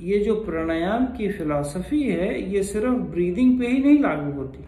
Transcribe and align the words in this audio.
ये 0.00 0.18
जो 0.18 0.34
प्राणायाम 0.34 1.06
की 1.06 1.28
फिलॉसफी 1.28 2.02
है, 2.02 2.50
ये 2.52 2.62
सिर्फ़ 2.62 2.94
ब्रीदिंग 2.94 3.60
पे 3.60 3.66
ही 3.66 3.78
नहीं 3.78 3.98
लागू 3.98 4.32
होती। 4.32 4.64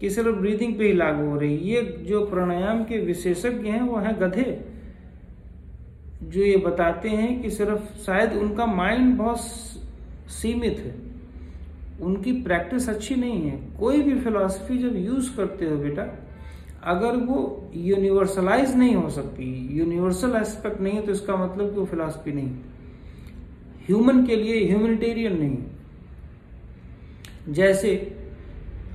कि 0.00 0.10
सिर्फ़ 0.10 0.30
ब्रीदिंग 0.30 0.78
पे 0.78 0.84
ही 0.84 0.92
लागू 0.92 1.26
हो 1.26 1.38
रही। 1.38 1.56
ये 1.56 1.82
जो 1.82 2.26
प्राणायाम 2.26 2.84
के 2.84 2.98
विशेषज्ञ 3.00 3.68
हैं, 3.68 3.82
वो 3.82 3.98
हैं 3.98 4.20
गधे। 4.20 4.64
जो 6.22 6.42
ये 6.42 6.56
बताते 6.56 7.08
हैं 7.08 7.42
कि 7.42 7.50
सिर्फ़ 7.50 7.98
शायद 7.98 8.32
उनका 8.32 8.66
माइंड 8.66 9.16
बहुत 9.16 9.40
सीमित 10.28 10.78
है। 10.78 10.94
उनकी 12.04 12.32
प्रैक्टिस 12.32 12.88
अच्छी 12.88 13.14
नहीं 13.14 13.50
है। 13.50 13.60
कोई 13.78 14.02
भी 14.02 14.20
फिलॉसफी 14.20 14.78
जब 14.78 14.96
यूज़ 14.96 15.36
करते 15.36 15.64
हो 15.64 15.76
बेटा, 15.76 16.18
अगर 16.82 17.16
वो 17.16 17.70
यूनिवर्सलाइज 17.74 18.76
नहीं 18.76 18.94
हो 18.94 19.10
सकती 19.10 19.68
यूनिवर्सल 19.72 20.36
एस्पेक्ट 20.36 20.80
नहीं 20.80 20.94
है 20.94 21.02
तो 21.02 21.12
इसका 21.12 21.36
मतलब 21.36 21.74
कि 21.74 21.80
वो 21.80 21.86
फिलॉसफी 21.86 22.32
नहीं 22.32 22.54
ह्यूमन 23.86 24.24
के 24.26 24.36
लिए 24.36 24.64
ह्यूमनिटेरियन 24.68 25.36
नहीं 25.38 25.58
जैसे, 27.54 27.90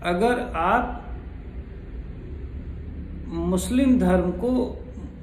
अगर 0.03 0.39
आप 0.55 1.05
मुस्लिम 3.27 3.99
धर्म 3.99 4.31
को 4.33 4.51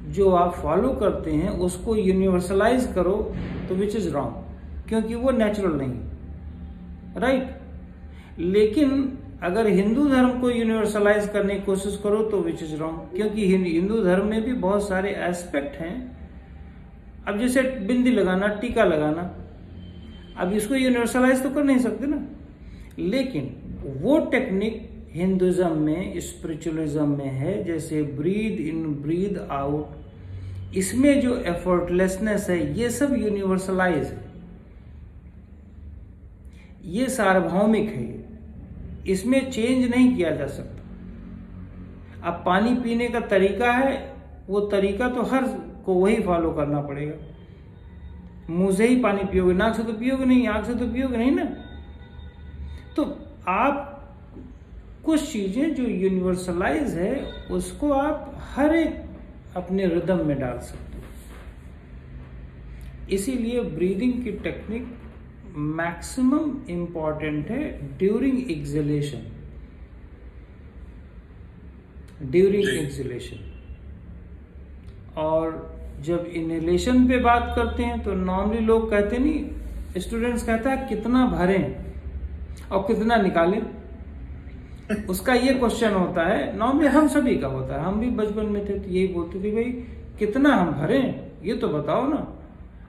जो 0.09 0.31
आप 0.31 0.55
फॉलो 0.55 0.89
करते 0.93 1.31
हैं, 1.33 1.49
उसको 1.49 1.97
यूनिवर्सलाइज 1.97 2.87
करो 2.95 3.15
तो 3.69 3.75
विच 3.75 3.97
इज़ 3.97 4.09
रॉन्ग 4.11 4.89
क्योंकि 4.89 5.15
वो 5.15 5.31
नेचुरल 5.31 5.73
नहीं 5.77 5.95
राइट 7.21 7.43
right? 7.43 7.53
लेकिन 8.39 9.19
अगर 9.43 9.67
हिंदू 9.67 10.05
धर्म 10.09 10.41
को 10.41 10.51
यूनिवर्सलाइज 10.51 11.29
करने 11.29 11.55
की 11.55 11.63
कोशिश 11.63 12.01
करो 12.03 12.23
तो 12.23 12.41
विच 12.41 12.63
इज़ 12.63 12.75
रॉन्ग 12.77 13.17
क्योंकि 13.17 13.47
हिंदू 13.47 14.03
धर्म 14.05 14.27
में 14.27 14.43
भी 14.45 14.53
बहुत 14.53 14.89
सारे 14.89 15.11
एस्पेक्ट 15.29 15.77
हैं। 15.77 15.95
अब 17.29 17.39
जैसे 17.39 17.63
बिंदी 17.87 18.11
लगाना, 18.11 18.49
टीका 18.55 18.85
लगाना 18.85 19.23
अब 20.39 20.53
इसको 20.53 20.75
यूनिवर्सलाइज 20.75 21.43
तो 21.43 21.51
कर 21.51 21.65
नहीं 21.65 21.79
सकते 21.79 22.07
ना। 22.07 22.23
लेकिन 22.99 23.55
वो 24.03 24.19
टेक्निक 24.19 25.07
हिंदुज्म 25.11 25.79
में 25.79 26.21
स्पिरिचुअलिज्म 26.21 27.09
में 27.09 27.31
है, 27.31 27.65
जैसे 27.65 28.03
ब्रीद 28.03 28.61
इन 28.61 28.95
ब्रीद 28.95 29.49
आउट 29.51 30.75
इसमें 30.77 31.21
जो 31.21 31.37
एफर्टलेसनेस 31.37 32.51
है, 32.51 32.79
ये 32.79 32.91
सब 32.91 33.15
यूनिवर्सलाइज 33.17 34.07
है। 34.07 34.25
ये 36.85 37.09
सार्वभौमिक 37.09 37.89
है। 37.89 38.25
इसमें 39.09 39.51
चेंज 39.51 39.91
नहीं 39.91 40.17
किया 40.17 40.31
जा 40.31 40.47
सकता। 40.47 40.83
अब 42.29 42.43
पानी 42.47 42.75
पीने 42.75 43.09
का 43.09 43.21
तरीका 43.21 43.73
है, 43.73 44.15
वो 44.49 44.61
तरीका 44.61 45.09
तो 45.09 45.23
हर 45.23 45.45
को 45.87 45.95
वही 45.95 46.21
फॉलो 46.23 46.51
करना 46.53 46.81
पड़ेगा। 46.81 47.15
मुँह 48.51 48.75
से 48.77 48.89
ही 48.89 48.97
पानी 49.03 49.25
पियोगे 49.25 49.53
नाक 49.53 49.75
से 49.75 49.83
तो 49.83 49.93
पियोगे 49.93 50.25
नहीं 50.25 50.49
आँख 50.49 50.67
से 50.67 50.75
तो 50.75 50.87
पियोगे 50.87 51.17
नहीं 51.17 51.31
ना? 51.31 51.45
तो 52.97 53.05
आप 53.49 53.93
कुछ 55.05 55.33
चीज़ें 55.33 55.75
जो 55.75 55.83
यूनिवर्सलाइज 55.83 56.95
है 56.95 57.33
उसको 57.51 57.93
आप 57.93 58.33
हर 58.43 58.75
एक 58.75 59.03
अपने 59.57 59.87
रिदम 59.87 60.27
में 60.27 60.39
डाल 60.41 60.59
सकते 60.59 60.99
हो। 60.99 61.05
इसीलिए 63.11 63.63
ब्रीदिंग 63.63 64.25
की 64.25 64.33
टेक्निक 64.33 64.87
मैक्सिमम 65.57 66.67
इंपॉर्टेंट 66.71 67.49
है 67.49 67.97
ड्यूरिंग 67.99 68.51
एक्सलेशन 68.51 69.33
ड्यूरिंग 72.23 72.69
एक्सलेशन 72.69 73.53
और 75.17 75.76
जब 76.03 76.25
इनहेलेशन 76.27 77.07
पे 77.09 77.19
बात 77.19 77.53
करते 77.57 77.83
हैं 77.83 78.03
तो 78.03 78.13
नॉर्मली 78.15 78.59
लोग 78.61 78.91
कहते 78.91 79.19
नहीं 79.19 80.01
स्टूडेंट्स 80.01 80.43
कहता 80.47 80.71
है, 80.71 80.87
कितना 80.89 81.27
भरें 81.27 81.77
और 82.73 82.83
कितना 82.83 83.17
निकालें। 83.17 83.63
उसका 85.09 85.35
ये 85.35 85.55
क्वेश्चन 85.55 85.93
होता 85.93 86.27
है 86.29 86.57
नॉर्मली 86.57 86.87
हम 86.87 87.09
सभी 87.09 87.37
का 87.39 87.49
होता 87.49 87.75
है। 87.75 87.85
हम 87.85 88.01
भी 88.01 88.11
बचपन 88.11 88.47
में 88.47 88.69
थे 88.69 88.79
तो 88.79 88.91
यही 88.91 89.07
बोलते 89.07 89.43
थे, 89.45 89.51
भाई, 89.51 89.73
कितना 90.19 90.55
हम 90.55 90.71
भरें? 90.73 91.31
ये 91.45 91.55
तो 91.55 91.69
बताओ 91.69 92.07
ना। 92.09 92.27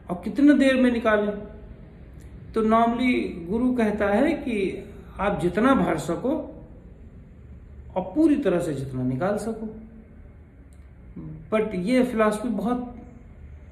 और 0.10 0.22
कितने 0.24 0.54
देर 0.54 0.76
में 0.76 0.92
निकालें? 0.92 1.32
तो 2.54 2.62
नॉर्मली 2.62 3.14
गुरु 3.50 3.74
कहता 3.74 4.06
है 4.06 4.32
कि 4.34 4.84
आप 5.20 5.40
जितना 5.42 5.74
भर 5.76 5.98
सको 5.98 6.30
और 7.96 8.12
पूरी 8.16 8.36
तरह 8.36 8.60
से 8.60 8.74
जितना 8.74 9.04
निकाल 9.04 9.38
सको। 9.38 9.66
बट 11.52 11.76
ये 11.76 12.04
फिलॉसफी 12.04 12.50
बहुत 12.50 12.97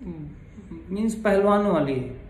मीन्स 0.01 1.15
पहलवानों 1.15 1.73
वाली 1.73 1.93
है। 1.93 2.23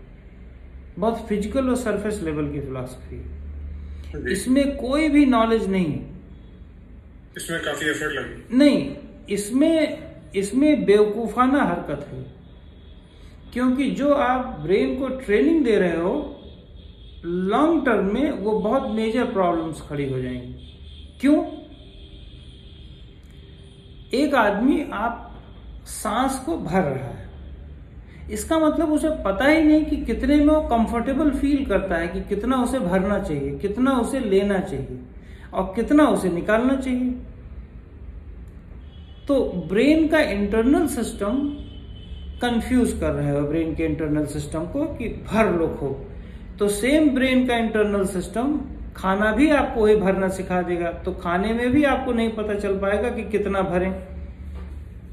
बहुत 0.99 1.25
फ़िज़िकल 1.27 1.69
और 1.69 1.75
सरफेस 1.75 2.21
लेवल 2.23 2.51
की 2.51 2.59
फिलॉसफी 2.59 3.15
है। 3.15 4.31
इसमें 4.31 4.75
कोई 4.77 5.09
भी 5.09 5.25
नॉलेज 5.25 5.67
नहीं 5.69 5.99
इसमें 7.37 7.59
काफ़ी 7.63 7.89
एफर्ट 7.89 8.13
लगे। 8.13 8.57
नहीं 8.57 8.95
इसमें 9.29 10.31
इसमें 10.35 10.85
बेवकूफाना 10.85 11.63
हरकत 11.63 12.07
है। 12.11 12.23
क्योंकि 13.53 13.89
जो 13.91 14.13
आप 14.13 14.59
ब्रेन 14.59 14.95
को 14.99 15.07
ट्रेनिंग 15.17 15.63
दे 15.65 15.75
रहे 15.75 15.97
हो 15.97 16.13
लॉन्ग 17.25 17.85
टर्म 17.85 18.13
में 18.13 18.31
वो 18.31 18.59
बहुत 18.59 18.89
मेजर 18.91 19.25
प्रॉब्लम्स 19.25 19.81
खड़ी 19.81 20.09
हो 20.09 20.21
जाएँगी। 20.21 20.53
क्यों? 21.21 21.43
एक 24.13 24.35
आदमी 24.35 24.81
आप 24.93 25.31
सांस 25.85 26.39
को 26.45 26.57
भर 26.57 26.81
रहा 26.81 27.09
है। 27.09 27.24
इसका 28.31 28.59
मतलब 28.59 28.91
उसे 28.91 29.09
पता 29.25 29.45
ही 29.45 29.61
नहीं 29.63 29.85
कि 29.85 29.97
कितने 29.97 30.35
में 30.35 30.53
वो 30.53 30.61
कंफर्टेबल 30.61 31.29
फील 31.31 31.65
करता 31.65 31.95
है 31.95 32.07
कि 32.07 32.21
कितना 32.21 32.61
उसे 32.63 32.79
भरना 32.79 33.19
चाहिए 33.19 33.51
कितना 33.57 33.91
उसे 33.91 34.19
लेना 34.19 34.59
चाहिए 34.59 34.99
और 35.53 35.71
कितना 35.75 36.07
उसे 36.07 36.29
निकालना 36.29 36.75
चाहिए। 36.75 37.11
तो 39.27 39.43
ब्रेन 39.69 40.07
का 40.07 40.19
इंटरनल 40.19 40.87
सिस्टम 40.87 41.37
कंफ्यूज 42.41 42.91
कर 42.99 43.11
रहे 43.11 43.29
हो 43.29 43.41
ब्रेन 43.41 43.75
के 43.75 43.83
इंटरनल 43.83 44.25
सिस्टम 44.25 44.65
को 44.65 44.83
कि 44.85 45.07
भर 45.27 45.51
लो 45.55 45.67
खूब 45.79 46.05
तो 46.59 46.67
सेम 46.67 47.09
ब्रेन 47.09 47.47
का 47.47 47.57
इंटरनल 47.57 48.05
सिस्टम 48.05 48.59
खाना 48.95 49.31
भी 49.31 49.49
आपको 49.51 49.81
वही 49.81 49.95
भरना 49.95 50.27
सिखा 50.29 50.61
देगा 50.61 50.91
तो 50.91 51.11
खाने 51.13 51.53
में 51.53 51.71
भी 51.71 51.83
आपको 51.83 52.11
नहीं 52.11 52.29
पता 52.29 52.53
चल 52.53 52.77
पाएगा 52.77 53.09
कि 53.09 53.23
कितना 53.23 53.61
भरें। 53.61 53.91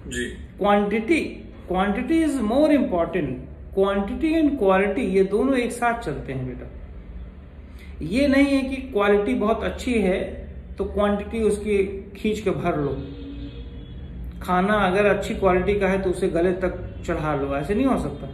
जी। 0.08 0.24
Quantity 0.58 1.41
quantity 1.68 2.22
is 2.22 2.40
more 2.42 2.72
important 2.72 3.38
quantity 3.74 4.32
and 4.32 4.58
quality 4.58 5.02
ये 5.08 5.24
दोनों 5.24 5.56
एक 5.56 5.72
साथ 5.72 6.00
चलते 6.00 6.32
हैं 6.32 6.46
बेटा। 6.46 6.66
ये 8.06 8.26
नहीं 8.28 8.46
है 8.46 8.62
कि 8.62 8.76
क्वालिटी 8.82 9.34
बहुत 9.34 9.64
अच्छी 9.64 9.92
है 10.00 10.20
तो 10.78 10.84
क्वांटिटी 10.84 11.42
उसकी 11.42 11.76
खींच 12.16 12.40
के 12.40 12.50
भर 12.50 12.76
लो। 12.76 12.96
खाना 14.42 14.74
अगर 14.80 15.06
अच्छी 15.06 15.34
क्वालिटी 15.34 15.78
का 15.80 15.88
है 15.88 16.00
तो 16.02 16.10
उसे 16.10 16.28
गले 16.28 16.52
तक 16.62 16.78
चढ़ा 17.06 17.34
लो। 17.34 17.56
ऐसे 17.56 17.74
नहीं 17.74 17.86
हो 17.86 17.98
सकता। 17.98 18.28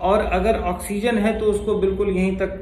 और 0.00 0.18
अगर 0.18 0.58
ऑक्सीजन 0.62 1.18
है 1.18 1.38
तो 1.40 1.46
उसको 1.46 1.74
बिल्कुल 1.74 2.08
यहीं 2.10 2.36
तक 2.36 2.60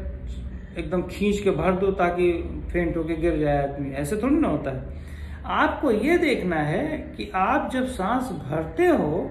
एकदम 0.79 1.03
खींच 1.03 1.41
के 1.41 1.51
भर 1.51 1.73
दो, 1.73 1.91
ताकि 1.93 2.33
फेंट 2.73 2.97
होके 2.97 3.15
गिर 3.17 3.39
जाए 3.39 3.63
आदमी। 3.63 3.91
ऐसे 3.93 4.17
थोड़ी 4.17 4.37
ना 4.37 4.49
होता 4.49 4.71
है। 4.71 5.01
आपको 5.45 5.91
ये 5.91 6.17
देखना 6.19 6.57
है 6.57 6.99
कि 7.17 7.31
आप 7.35 7.71
जब 7.73 7.87
सांस 7.89 8.31
भरते 8.41 8.87
हो 8.87 9.31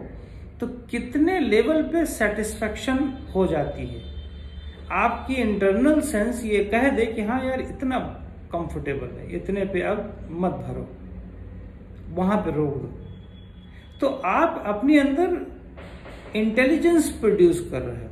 तो 0.60 0.68
कितने 0.90 1.40
लेवल 1.40 1.82
पे 1.84 2.06
सेटिस्फेक्शन 2.06 2.98
हो 3.36 3.46
जाती 3.48 3.86
है। 3.88 4.02
आपकी 4.94 5.34
इंटरनल 5.34 6.02
सेंस 6.02 6.44
ये 6.46 6.64
कह 6.66 6.90
दे 6.90 7.06
कि 7.06 7.22
हाँ 7.22 7.44
यार, 7.46 7.62
इतना 7.62 8.00
कंफर्टेबल 8.54 9.08
है, 9.08 9.36
इतने 9.36 9.66
पे 9.66 9.82
अब 9.82 10.28
मत 10.32 10.52
भरो, 10.52 10.88
वहाँ 12.16 12.38
पे 12.38 12.52
रोक 12.52 12.76
दो। 12.76 12.90
तो 14.00 14.08
आप 14.26 14.64
अपने 14.68 15.00
अंदर 15.00 15.38
इंटेलिजेंस 16.36 17.10
प्रोड्यूस 17.12 17.60
कर 17.72 17.82
रहे 17.82 18.04
हो। 18.04 18.10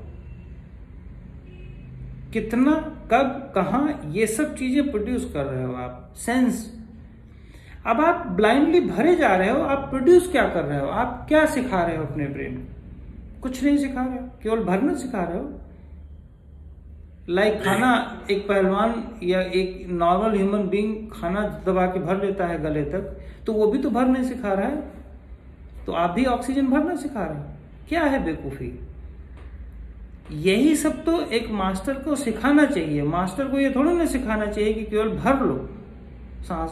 कितना, 2.34 2.74
कब, 3.12 3.52
कहा, 3.56 3.88
ये 4.12 4.28
सब 4.28 4.56
चीज़ें 4.56 4.90
प्रोड्यूस 4.92 5.32
कर 5.34 5.46
रहे 5.46 5.64
हो 5.64 5.74
आप 5.76 6.14
सेंस 6.18 6.66
अब 7.86 8.02
आप 8.02 8.28
ब्लाइंडली 8.28 8.80
भरे 8.82 9.16
जा 9.16 9.36
रहे 9.36 9.50
हो, 9.50 9.62
आप 9.62 9.90
प्रोड्यूस 9.90 10.32
क्या 10.32 10.48
कर 10.50 10.64
रहे 10.64 10.80
हो? 10.80 10.88
आप 10.88 11.26
क्या 11.28 11.46
सिखा 11.46 11.82
रहे 11.84 11.98
हो 11.98 12.04
अपने 12.04 12.26
ब्रेन 12.26 12.56
को 12.56 13.42
कुछ 13.42 13.64
नहीं 13.64 13.78
सिखा 13.78 14.06
रहे 14.06 14.20
हो, 14.20 14.28
केवल 14.44 14.64
भरना 14.64 14.94
सिखा 14.94 15.24
रहे 15.24 15.40
हो? 15.40 15.60
लाइक 17.30 17.54
like 17.54 17.66
खाना 17.66 18.22
एक 18.32 18.48
पहलवान 18.48 19.04
या 19.24 19.42
एक 19.42 19.86
नॉर्मल 19.90 20.36
ह्यूमन 20.38 20.68
बीइंग 20.70 21.10
खाना 21.12 21.42
दबा 21.66 21.86
के 21.86 22.00
भर 22.00 22.24
लेता 22.26 22.46
है 22.46 22.62
गले 22.64 22.84
तक 22.84 23.18
तो 23.46 23.54
वो 23.54 23.68
भी 23.68 23.78
तो 23.78 23.90
भर 23.90 24.06
नहीं 24.06 24.24
सिखा 24.24 24.54
रहा 24.54 24.68
है। 24.68 24.82
तो 25.86 25.92
आप 25.92 26.12
भी 26.12 26.26
ऑक्सीजन 26.26 26.68
भरना 26.68 26.96
सिखा 26.96 27.26
रहे 27.26 27.38
हो? 27.38 27.44
क्या 27.90 28.04
है 28.04 28.24
बेकूफी 28.26 28.80
यही 30.32 30.76
सब 30.76 31.04
तो 31.06 31.22
एक 31.22 31.50
मास्टर 31.52 31.94
को 31.94 32.16
सिखाना 32.16 32.66
चाहिए। 32.66 33.04
मास्टर 33.04 33.48
को 33.48 33.60
ये 33.60 33.72
थोड़ा 33.72 33.92
ना 33.92 34.06
सिखाना 34.06 34.46
चाहिए 34.46 34.74
कि 34.74 34.84
केवल 34.84 35.10
भर 35.10 35.46
लो। 35.46 35.70
सांस 36.42 36.72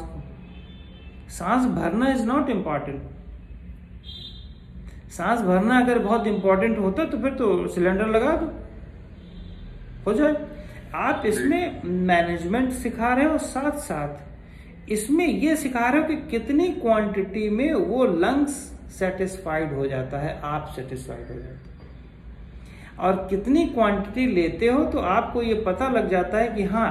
सांस 1.29 1.65
भरना 1.67 2.11
इज़ 2.11 2.23
नॉट 2.25 2.49
इंपॉर्टेंट 2.49 3.01
सांस 5.11 5.41
भरना 5.41 5.79
अगर 5.79 5.99
बहुत 5.99 6.27
इंपॉर्टेंट 6.27 6.77
होता 6.77 7.05
तो 7.05 7.17
फिर 7.17 7.33
तो 7.33 7.67
सिलेंडर 7.67 8.07
लगा 8.07 8.31
दो। 8.33 8.51
हो 10.05 10.13
जाए। 10.13 10.35
आप 10.95 11.23
इसमें 11.25 11.81
मैनेजमेंट 11.85 12.71
सिखा 12.73 13.13
रहे 13.13 13.25
हो 13.25 13.37
साथ 13.37 13.79
साथ 13.81 14.89
इसमें 14.91 15.25
यह 15.25 15.55
सिखा 15.55 15.87
रहे 15.89 16.01
हो 16.01 16.07
कि 16.07 16.15
कितनी 16.29 16.67
क्वांटिटी 16.73 17.49
में 17.49 17.73
वो 17.73 18.05
लंग्स 18.05 18.51
सेटिस्फाइड 18.99 19.73
हो 19.73 19.87
जाता 19.87 20.19
है, 20.19 20.39
आप 20.43 20.71
सेटिस्फाइड 20.75 21.31
हो 21.31 21.39
जाते 21.39 21.65
और 22.97 23.27
कितनी 23.29 23.65
क्वांटिटी 23.65 24.25
लेते 24.25 24.67
हो 24.67 24.83
तो 24.85 24.99
आपको 24.99 25.41
ये 25.41 25.53
पता 25.65 25.89
लग 25.89 26.09
जाता 26.11 26.37
है 26.37 26.47
कि 26.47 26.63
हाँ 26.65 26.89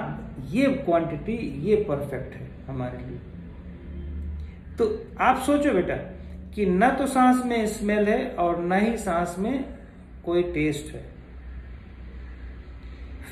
ये 0.50 0.66
क्वांटिटी 0.84 1.36
ये 1.62 1.76
परफेक्ट 1.88 2.34
है 2.34 2.48
हमारे 2.68 2.98
लिए। 2.98 3.18
तो 4.78 4.84
आप 5.20 5.43
सोचो 5.46 5.73
बेटा 5.73 5.94
कि 6.55 6.67
न 6.67 6.88
तो 6.90 7.06
सांस 7.06 7.44
में 7.46 7.67
स्मेल 7.67 8.08
है 8.08 8.28
और 8.37 8.61
न 8.62 8.81
ही 8.81 8.96
सांस 8.99 9.34
में 9.38 9.64
कोई 10.25 10.43
टेस्ट 10.52 10.94
है। 10.94 11.05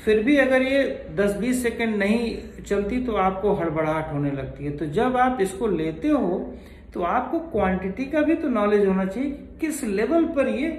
फिर 0.05 0.23
भी 0.23 0.37
अगर 0.37 0.61
ये 0.61 0.81
10-20 1.15 1.61
सेकंड 1.63 1.95
नहीं 1.95 2.63
चलती 2.63 3.03
तो 3.05 3.15
आपको 3.17 3.53
हड़बड़ाहट 3.53 4.11
होने 4.13 4.31
लगती 4.31 4.65
है। 4.65 4.71
तो 4.77 4.85
जब 4.91 5.17
आप 5.17 5.41
इसको 5.41 5.67
लेते 5.67 6.07
हो 6.07 6.53
तो 6.93 7.01
आपको 7.03 7.39
क्वांटिटी 7.51 8.05
का 8.05 8.21
भी 8.21 8.35
तो 8.35 8.49
नॉलेज 8.49 8.85
होना 8.87 9.05
चाहिए 9.05 9.31
किस 9.61 9.83
लेवल 9.83 10.25
पर 10.35 10.47
ये 10.49 10.69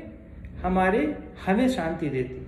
हमारे 0.62 1.00
हमें 1.46 1.68
शांति 1.68 2.08
देती 2.08 2.34
है। 2.34 2.44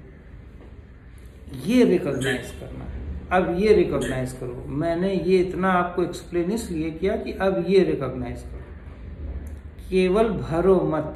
ये 1.66 1.84
रिकॉग्नाइज 1.84 2.50
करना 2.60 2.84
है। 2.84 2.97
अब 3.32 3.56
ये 3.58 3.72
रिकॉग्नाइज 3.74 4.32
करो। 4.32 4.64
मैंने 4.68 5.12
ये 5.12 5.38
इतना 5.38 5.72
आपको 5.72 6.02
एक्सप्लेन 6.02 6.52
इसलिए 6.52 6.90
किया 6.90 7.16
कि 7.16 7.32
अब 7.32 7.64
ये 7.68 7.82
रिकॉग्नाइज 7.84 8.42
करो। 8.42 8.58
केवल 9.90 10.28
भरो 10.28 10.80
मत। 10.84 11.14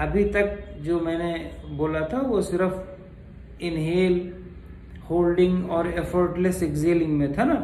अभी 0.00 0.24
तक 0.24 0.58
जो 0.80 1.00
मैंने 1.00 1.32
बोला 1.76 2.00
था 2.00 2.20
वो 2.20 2.42
सिर्फ़ 2.42 3.62
इनहेल 3.62 4.32
होल्डिंग 5.10 5.70
और 5.70 5.86
एफर्टलेस 5.88 6.62
एक्सेलिंग 6.62 7.12
में 7.18 7.32
था 7.38 7.44
ना। 7.44 7.54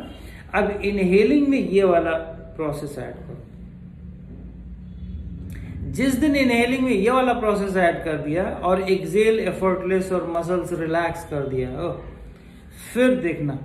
अब 0.55 0.71
इनहेलिंग 0.71 1.49
में 1.49 1.59
ये 1.59 1.85
वाला 1.85 2.11
प्रोसेस 2.57 2.99
ऐड 2.99 3.15
करो। 3.15 3.43
जिस 5.93 6.15
दिन 6.15 6.37
इनहेलिंग 6.37 6.83
में 6.85 6.93
ये 6.93 7.11
वाला 7.11 7.33
प्रोसेस 7.33 7.77
ऐड 7.77 8.05
कर 8.05 8.17
दिया 8.19 8.45
और 8.45 8.81
एक्सेल 8.83 9.39
एफर्टलेस 9.41 10.13
और 10.13 10.27
मसल्स 10.39 10.73
रिलैक्स 10.73 11.25
कर 11.25 11.49
दिया 11.49 11.69
ओ, 11.83 11.89
फिर 12.77 13.15
देखना 13.21 13.59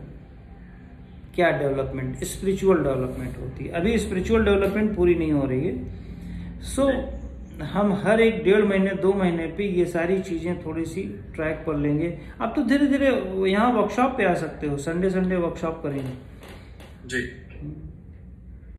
क्या 1.35 1.49
डेवलपमेंट 1.51 2.23
स्पिरिचुअल 2.23 2.83
डेवलपमेंट 2.83 3.37
होती 3.37 3.65
है। 3.65 3.71
अभी 3.71 3.97
स्पिरिचुअल 3.97 4.45
डेवलपमेंट 4.45 4.95
पूरी 4.95 5.15
नहीं 5.15 5.31
हो 5.31 5.45
रही 5.45 5.67
है। 5.67 6.61
सो 6.61 6.81
so, 6.81 7.63
हम 7.63 7.93
हर 8.03 8.21
एक 8.21 8.43
डेढ़ 8.43 8.63
महीने 8.65 8.91
दो 8.91 9.13
महीने 9.13 9.45
पे 9.47 9.63
ये 9.63 9.85
सारी 9.85 10.19
चीज़ें 10.21 10.65
थोड़ी 10.65 10.85
सी 10.85 11.03
ट्रैक 11.35 11.63
कर 11.65 11.75
लेंगे। 11.75 12.17
आप 12.41 12.53
तो 12.55 12.63
धीरे 12.63 12.87
धीरे 12.87 13.09
यहाँ 13.51 13.71
वर्कशॉप 13.73 14.17
पे 14.17 14.25
आ 14.25 14.33
सकते 14.33 14.67
हो। 14.67 14.77
संडे 14.77 15.09
संडे 15.09 15.35
वर्कशॉप 15.35 15.81
करेंगे। 15.83 16.13
जी। 17.05 17.21